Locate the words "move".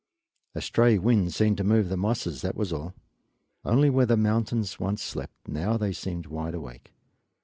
1.63-1.89